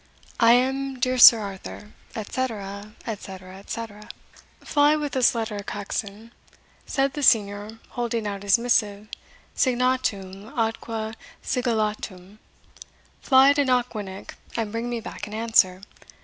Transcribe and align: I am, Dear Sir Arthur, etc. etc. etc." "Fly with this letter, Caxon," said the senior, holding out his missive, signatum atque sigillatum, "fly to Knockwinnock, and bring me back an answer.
I 0.39 0.53
am, 0.53 0.99
Dear 0.99 1.19
Sir 1.19 1.37
Arthur, 1.39 1.91
etc. 2.15 2.93
etc. 3.05 3.55
etc." 3.55 4.09
"Fly 4.61 4.95
with 4.95 5.11
this 5.11 5.35
letter, 5.35 5.59
Caxon," 5.59 6.31
said 6.87 7.13
the 7.13 7.21
senior, 7.21 7.77
holding 7.89 8.25
out 8.25 8.41
his 8.41 8.57
missive, 8.57 9.09
signatum 9.53 10.51
atque 10.57 11.13
sigillatum, 11.43 12.39
"fly 13.21 13.53
to 13.53 13.63
Knockwinnock, 13.63 14.33
and 14.57 14.71
bring 14.71 14.89
me 14.89 15.01
back 15.01 15.27
an 15.27 15.35
answer. 15.35 15.83